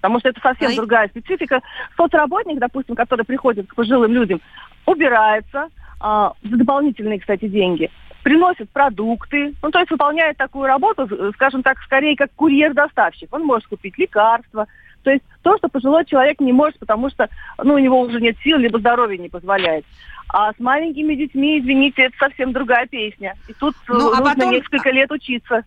[0.00, 1.60] Потому что это совсем а другая специфика.
[1.96, 4.40] Соцработник, допустим, который приходит к пожилым людям,
[4.84, 5.68] убирается
[6.00, 7.88] а, за дополнительные, кстати, деньги,
[8.22, 13.32] приносит продукты, ну, то есть выполняет такую работу, скажем так, скорее как курьер-доставщик.
[13.32, 14.66] Он может купить лекарства,
[15.02, 17.28] То есть то, что пожилой человек не может, потому что
[17.62, 19.84] ну, у него уже нет сил, либо здоровье не позволяет.
[20.28, 23.34] А с маленькими детьми, извините, это совсем другая песня.
[23.48, 24.50] И тут ну, а нужно потом...
[24.52, 25.64] несколько лет учиться.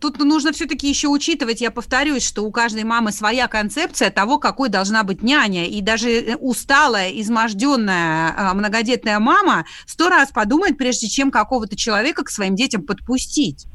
[0.00, 4.68] Тут нужно все-таки еще учитывать, я повторюсь, что у каждой мамы своя концепция того, какой
[4.68, 5.66] должна быть няня.
[5.66, 12.24] И даже э, усталая, изможденная а, многодетная мама сто раз подумает, прежде чем какого-то человека
[12.24, 13.66] к своим детям подпустить.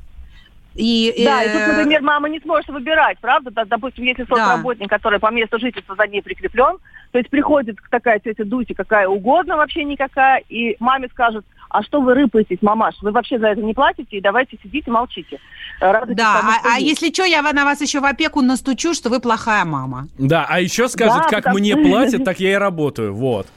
[0.76, 1.48] И, да, э...
[1.48, 3.66] и тут, например, мама не сможет выбирать, правда?
[3.66, 4.98] Допустим, если соцработник, да.
[4.98, 6.78] который по месту жительства за ней прикреплен,
[7.12, 12.02] то есть приходит такая тетя Дуся, какая угодно, вообще никакая, и маме скажет, а что
[12.02, 12.96] вы рыпаетесь, мамаш?
[13.02, 15.40] Вы вообще за это не платите, и давайте сидите, молчите.
[15.80, 19.10] Радуйтесь да, тому, а, а если что, я на вас еще в опеку настучу, что
[19.10, 20.08] вы плохая мама.
[20.18, 23.48] Да, а еще скажет, да, как мне платят, так я и работаю, вот.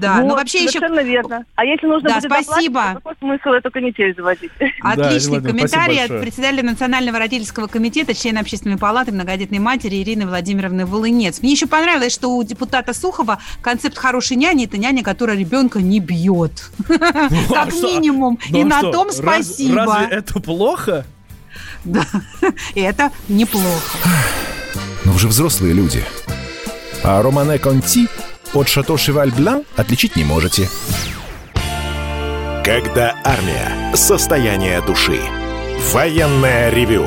[0.00, 1.10] Да, вот, ну вообще совершенно еще...
[1.10, 1.44] верно.
[1.54, 2.80] А если нужно да, будет спасибо.
[2.94, 4.50] Доплатить, какой смысл эту канитель заводить?
[4.82, 10.86] Отличный да, комментарий от председателя Национального родительского комитета, члена общественной палаты многодетной матери Ирины Владимировны
[10.86, 11.42] Волынец.
[11.42, 16.00] Мне еще понравилось, что у депутата Сухова концепт хорошей няни– это няня, которая ребенка не
[16.00, 16.70] бьет.
[16.88, 16.98] Ну,
[17.54, 18.38] как минимум.
[18.48, 19.84] Ну, И а на том спасибо.
[19.84, 21.04] Разве это плохо?
[21.84, 22.06] Да,
[22.74, 23.98] это неплохо.
[25.04, 26.02] Но уже взрослые люди.
[27.04, 28.08] А Романе Конти
[28.54, 30.68] от Шато Шеваль Блан отличить не можете.
[32.64, 33.94] Когда армия.
[33.94, 35.20] Состояние души.
[35.92, 37.06] Военное ревю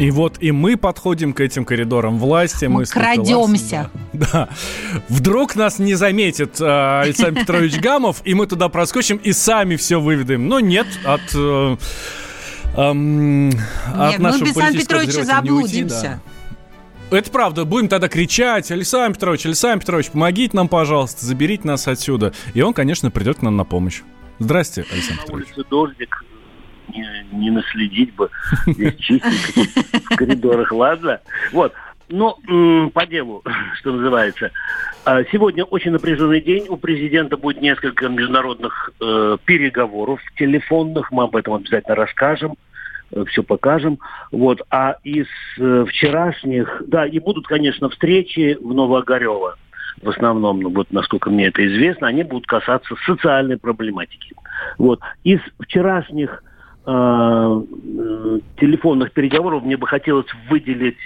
[0.00, 2.64] И вот и мы подходим к этим коридорам власти.
[2.64, 3.90] Мы, мы крадемся.
[4.14, 4.48] Да, да.
[5.10, 10.00] Вдруг нас не заметит э, Александр Петрович Гамов, и мы туда проскочим и сами все
[10.00, 10.48] выведаем.
[10.48, 11.20] Но нет, от...
[11.34, 11.76] Э,
[12.78, 13.60] эм, Нет,
[13.94, 15.94] от мы без Александра Петровича заблудимся.
[15.94, 16.20] Уйти,
[17.10, 17.18] да.
[17.18, 17.64] Это правда.
[17.66, 22.32] Будем тогда кричать, Александр Петрович, Александр Петрович, помогите нам, пожалуйста, заберите нас отсюда.
[22.54, 24.00] И он, конечно, придет к нам на помощь.
[24.38, 25.48] Здрасте, Александр Петрович.
[25.48, 26.24] На улице дождик,
[26.94, 28.30] не, не наследить бы
[28.66, 31.20] здесь чистенько в коридорах, ладно?
[31.52, 31.72] Вот.
[32.10, 32.36] Но
[32.92, 33.42] по делу,
[33.78, 34.50] что называется.
[35.04, 36.66] А, сегодня очень напряженный день.
[36.68, 41.10] У президента будет несколько международных э, переговоров телефонных.
[41.12, 42.56] Мы об этом обязательно расскажем
[43.12, 43.98] э, все покажем.
[44.32, 44.60] Вот.
[44.70, 45.26] А из
[45.58, 49.56] э, вчерашних, да, и будут, конечно, встречи в Новоогарево.
[50.02, 54.34] В основном, ну, вот насколько мне это известно, они будут касаться социальной проблематики.
[54.78, 55.00] Вот.
[55.24, 56.42] Из вчерашних
[56.86, 57.62] Э,
[58.58, 60.96] телефонных переговоров мне бы хотелось выделить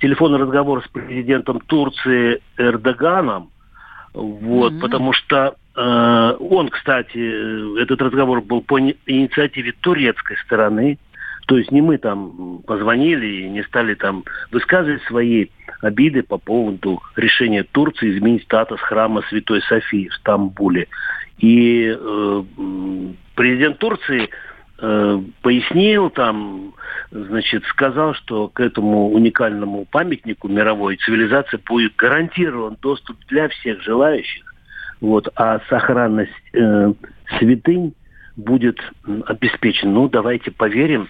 [0.00, 3.50] телефонный разговор с президентом Турции Эрдоганом,
[4.12, 4.80] вот, mm-hmm.
[4.80, 10.98] потому что э, он, кстати, этот разговор был по инициативе турецкой стороны,
[11.46, 15.46] то есть не мы там позвонили и не стали там высказывать свои
[15.80, 20.88] обиды по поводу решения Турции изменить статус храма Святой Софии в Стамбуле.
[21.38, 22.42] И э,
[23.34, 24.28] президент Турции
[25.42, 26.74] пояснил там,
[27.10, 34.54] значит, сказал, что к этому уникальному памятнику мировой цивилизации будет гарантирован доступ для всех желающих,
[35.00, 36.92] вот, а сохранность э,
[37.38, 37.94] святынь
[38.36, 38.78] будет
[39.26, 39.92] обеспечена.
[39.92, 41.08] Ну, давайте поверим,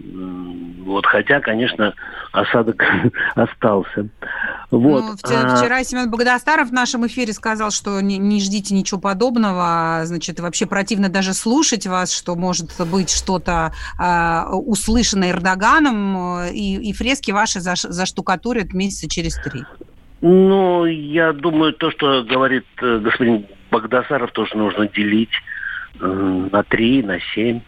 [0.00, 1.94] вот, хотя, конечно,
[2.32, 2.82] осадок
[3.34, 4.08] остался.
[4.70, 5.04] Вот.
[5.04, 5.84] Ну, вчера а...
[5.84, 11.08] Семен Богдастаров в нашем эфире сказал, что не, не ждите ничего подобного, значит, вообще противно
[11.08, 17.82] даже слушать вас, что может быть что-то э, услышано Эрдоганом, и, и фрески ваши заш,
[17.82, 19.64] заштукатурят месяца через три.
[20.20, 25.30] Ну, я думаю, то, что говорит э, господин Богдасаров, тоже нужно делить
[26.00, 27.60] на три, на семь,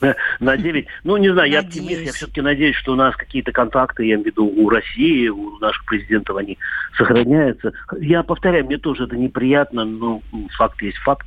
[0.40, 0.86] на девять.
[1.04, 4.24] Ну, не знаю, я оптимист, я все-таки надеюсь, что у нас какие-то контакты, я имею
[4.24, 6.58] в виду у России, у наших президентов, они
[6.96, 7.72] сохраняются.
[8.00, 10.22] Я повторяю, мне тоже это неприятно, но
[10.56, 11.26] факт есть факт.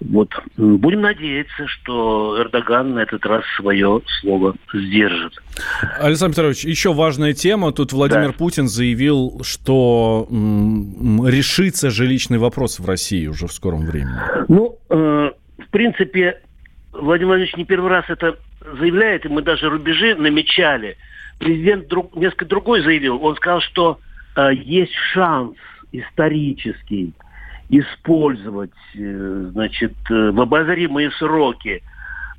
[0.00, 0.30] Вот.
[0.56, 5.32] Будем надеяться, что Эрдоган на этот раз свое слово сдержит.
[5.98, 7.72] Александр Петрович, еще важная тема.
[7.72, 8.32] Тут Владимир да.
[8.32, 14.16] Путин заявил, что м, решится жилищный вопрос в России уже в скором времени.
[14.48, 15.30] Ну, э,
[15.66, 16.40] в принципе,
[16.92, 18.36] Владимир Владимирович не первый раз это
[18.80, 20.96] заявляет, и мы даже рубежи намечали.
[21.38, 23.22] Президент друг, несколько другой заявил.
[23.22, 23.98] Он сказал, что
[24.36, 25.56] э, есть шанс
[25.92, 27.12] исторический
[27.68, 31.82] использовать, э, значит, э, в обозримые сроки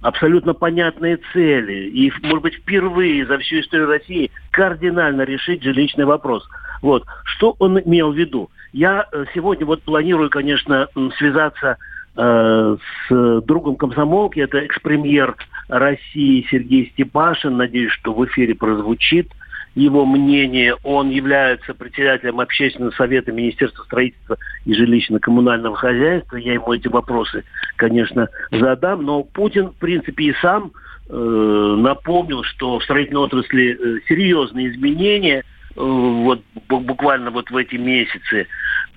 [0.02, 6.48] абсолютно понятные цели и, может быть, впервые за всю историю России кардинально решить жилищный вопрос.
[6.82, 7.04] Вот.
[7.24, 8.50] Что он имел в виду?
[8.74, 11.78] Я э, сегодня вот планирую, конечно, связаться
[12.18, 14.40] с другом комсомолки.
[14.40, 15.36] Это экс-премьер
[15.70, 17.58] России Сергей Степашин.
[17.58, 19.32] Надеюсь, что в эфире прозвучит
[19.76, 20.76] его мнение.
[20.84, 26.38] Он является председателем общественного совета Министерства строительства и жилищно-коммунального хозяйства.
[26.38, 27.44] Я ему эти вопросы,
[27.76, 29.04] конечно, задам.
[29.06, 30.72] Но Путин, в принципе, и сам
[31.10, 35.44] э, напомнил, что в строительной отрасли э, серьезные изменения–
[35.78, 38.48] вот буквально вот в эти месяцы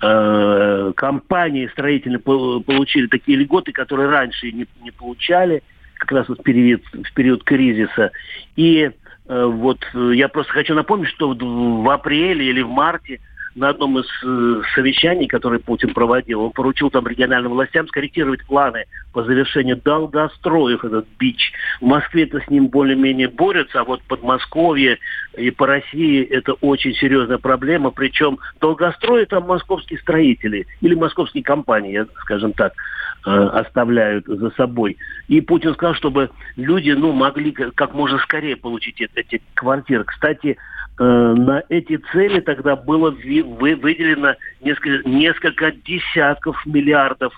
[0.01, 5.63] э, компании строительные получили такие льготы, которые раньше не, не получали,
[5.95, 8.11] как раз вот в период, в период кризиса.
[8.55, 8.89] И
[9.27, 13.19] э, вот я просто хочу напомнить, что в апреле или в марте
[13.55, 18.85] на одном из э, совещаний, которые Путин проводил, он поручил там региональным властям скорректировать планы
[19.13, 21.51] по завершению долгостроев, этот бич.
[21.81, 24.99] В Москве-то с ним более-менее борются, а вот Подмосковье
[25.37, 27.91] и по России это очень серьезная проблема.
[27.91, 32.73] Причем долгострои там московские строители или московские компании, скажем так,
[33.23, 34.97] оставляют за собой.
[35.27, 40.03] И Путин сказал, чтобы люди ну, могли как можно скорее получить эти квартиры.
[40.05, 40.57] Кстати,
[41.01, 47.33] Э, на эти цели тогда было выделено несколько, несколько десятков миллиардов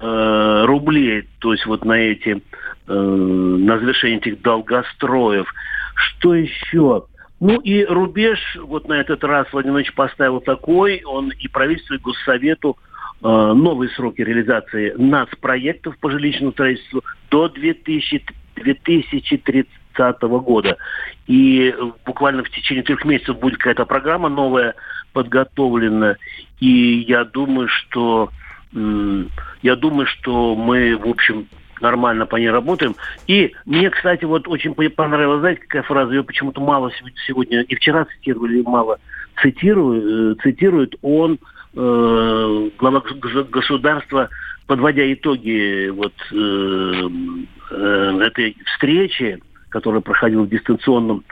[0.00, 2.40] э, рублей, то есть вот на эти,
[2.88, 5.46] э, на завершение этих долгостроев.
[5.94, 7.04] Что еще?
[7.38, 11.98] Ну и рубеж вот на этот раз Владимир Владимирович поставил такой, он и правительству, и
[11.98, 12.91] Госсовету э,
[13.22, 18.24] новые сроки реализации нацпроектов по жилищному строительству до 2000,
[18.56, 20.76] 2030 2030 года.
[21.26, 24.74] И буквально в течение трех месяцев будет какая-то программа новая
[25.12, 26.16] подготовлена.
[26.60, 28.30] И я думаю, что
[28.72, 31.46] я думаю, что мы, в общем,
[31.80, 32.96] нормально по ней работаем.
[33.26, 36.90] И мне, кстати, вот очень понравилась, знаете, какая фраза, ее почему-то мало
[37.26, 38.98] сегодня, и вчера цитировали, мало
[39.42, 41.38] цитируют, э, цитирует он,
[41.74, 43.02] э, глава
[43.50, 44.28] государства,
[44.66, 47.08] подводя итоги вот э,
[47.70, 51.24] э, этой встречи, который проходил в дистанционном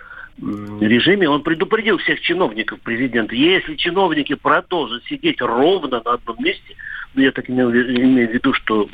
[0.81, 6.77] режиме, он предупредил всех чиновников президента, если чиновники продолжат сидеть ровно на одном месте,
[7.15, 8.89] ну, я так имею, имею в виду, что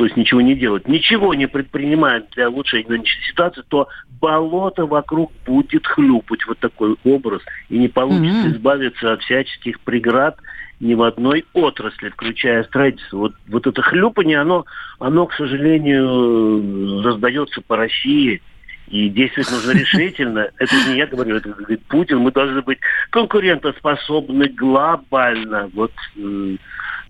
[0.00, 3.88] то есть ничего не делать, ничего не предпринимают для улучшения нынешней ситуации, то
[4.20, 8.52] болото вокруг будет хлюпать, вот такой образ, и не получится mm-hmm.
[8.52, 10.38] избавиться от всяческих преград
[10.80, 13.18] ни в одной отрасли, включая строительство.
[13.18, 14.64] Вот, вот это хлюпание, оно,
[14.98, 18.40] оно, к сожалению, раздается по России,
[18.88, 20.48] и действовать нужно решительно.
[20.58, 22.18] Это не я говорю, это говорит Путин.
[22.18, 25.70] Мы должны быть конкурентоспособны глобально.
[25.74, 25.92] Вот,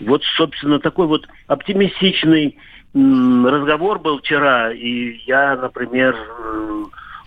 [0.01, 2.59] вот собственно, такой вот оптимистичный
[2.93, 4.73] разговор был вчера.
[4.73, 6.14] И я, например,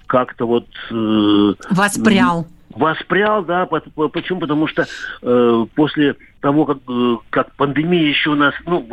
[0.05, 0.67] как-то вот...
[0.91, 2.45] Э, Воспрял.
[2.75, 3.65] Воспрял, да.
[3.65, 4.39] Почему?
[4.39, 4.87] Потому что
[5.21, 8.87] э, после того, как, э, как пандемия еще у нас, ну,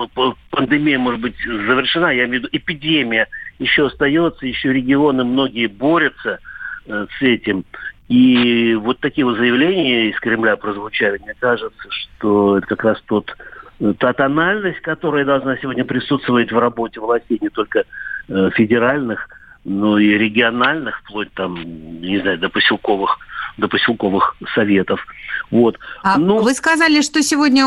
[0.51, 3.29] пандемия, может быть, завершена, я имею в виду эпидемия
[3.59, 6.41] еще остается, еще регионы многие борются
[6.87, 7.65] э, с этим.
[8.09, 11.19] И вот такие вот заявления из Кремля прозвучали.
[11.23, 13.35] Мне кажется, что это как раз тот,
[13.81, 17.85] э, та тональность, которая должна сегодня присутствовать в работе властей, не только
[18.29, 19.29] э, федеральных,
[19.65, 23.19] но и региональных, вплоть там, не знаю, до поселковых,
[23.57, 25.05] до поселковых советов.
[25.51, 25.79] Вот.
[26.03, 26.39] А но...
[26.39, 27.67] Вы сказали, что сегодня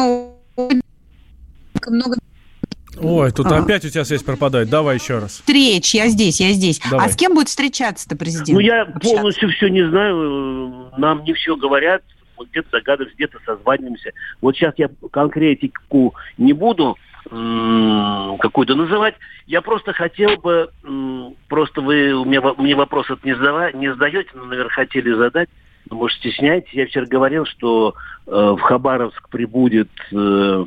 [1.87, 2.17] много
[3.01, 3.57] Ой, тут а.
[3.57, 4.69] опять у тебя связь пропадает.
[4.69, 5.31] Давай еще раз.
[5.31, 6.79] Встреч, я здесь, я здесь.
[6.89, 7.07] Давай.
[7.07, 8.49] А с кем будет встречаться-то президент?
[8.49, 9.15] Ну, я общаться?
[9.15, 10.91] полностью все не знаю.
[10.97, 12.03] Нам не все говорят.
[12.39, 14.11] Где-то догадываемся, где-то созваниваемся.
[14.41, 19.15] Вот сейчас я конкретику не буду какую-то называть.
[19.47, 20.69] Я просто хотел бы,
[21.47, 25.49] просто вы у меня, мне вопрос это не, задава, не задаете, но, наверное, хотели задать.
[25.89, 26.73] Но, может, стесняетесь.
[26.73, 30.65] Я вчера говорил, что э, в Хабаровск прибудет э,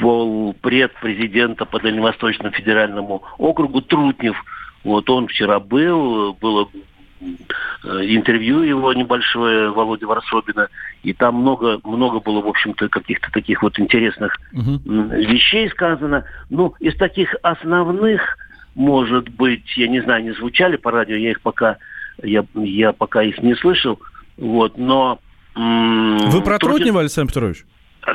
[0.00, 4.36] полпред президента по Дальневосточному федеральному округу Трутнев.
[4.84, 6.68] Вот он вчера был, было
[7.20, 7.26] э,
[7.84, 10.68] интервью его небольшое Володя Варсобина,
[11.02, 14.80] и там много, много было, в общем-то, каких-то таких вот интересных угу.
[14.86, 16.24] вещей сказано.
[16.50, 18.38] Ну, из таких основных,
[18.74, 21.78] может быть, я не знаю, не звучали по радио, я их пока,
[22.22, 23.98] я, я пока их не слышал,
[24.36, 25.18] вот, но...
[25.54, 27.64] Вы про Трутнева, Александр Петрович?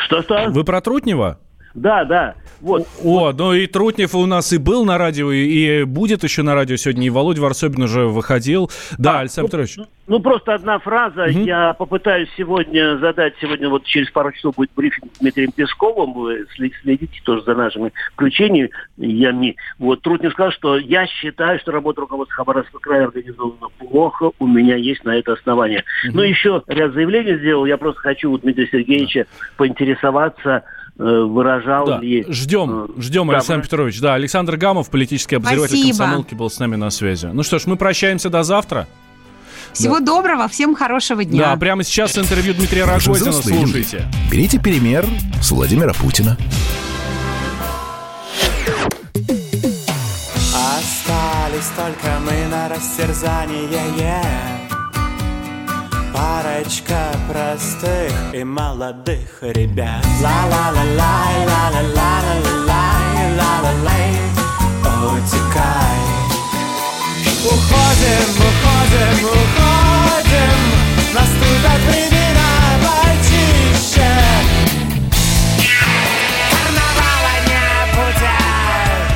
[0.05, 0.49] Что-что?
[0.49, 1.39] Вы про Трутнева?
[1.73, 2.35] Да, да.
[2.59, 2.87] Вот.
[3.03, 6.75] О, ну и Трутнев у нас и был на радио, и будет еще на радио
[6.75, 8.69] сегодня, и Володя Варсобин уже выходил.
[8.97, 9.77] Да, А, Александр ну, Петрович.
[10.07, 11.25] Ну, просто одна фраза.
[11.25, 16.13] Я попытаюсь сегодня задать, сегодня вот через пару часов будет брифинг с Дмитрием Песковым.
[16.13, 16.45] Вы
[16.81, 19.55] следите тоже за нашими включениями.
[19.79, 24.31] Вот Трутнев сказал, что я считаю, что работа руководства Хабаровского края организована плохо.
[24.39, 25.83] У меня есть на это основание.
[26.11, 27.65] Ну, еще ряд заявлений сделал.
[27.65, 32.25] Я просто хочу у Дмитрия Сергеевича поинтересоваться, э, выражал Да, ли...
[32.29, 33.99] ждем, э, ждем, да, Александр Петрович.
[33.99, 35.97] Да, Александр Гамов, политический обозреватель Спасибо.
[35.97, 37.27] комсомолки, был с нами на связи.
[37.27, 38.87] Ну что ж, мы прощаемся до завтра.
[39.73, 41.51] Всего доброго, всем хорошего дня.
[41.51, 44.05] Да, прямо сейчас интервью Дмитрия Рогозина слушайте.
[44.29, 45.05] Берите пример
[45.41, 46.37] с Владимира Путина.
[50.53, 53.67] Остались только мы на растерзание
[56.13, 60.05] Парочка простых и молодых ребят.
[60.21, 64.11] Ла-ла-ла-лай, ла-ла-ла-ла-ла-лай, ла-ла-лай.
[64.83, 65.99] Утекай.
[67.45, 70.57] Уходим, уходим, уходим.
[71.13, 72.51] Наступят времена
[72.83, 74.11] почище.
[76.51, 79.07] Карнавала не будет.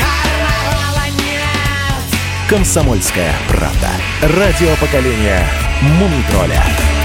[0.00, 2.02] Карнавала нет.
[2.48, 3.90] Комсомольская правда.
[4.22, 6.99] Радио поколения Mumitrolha.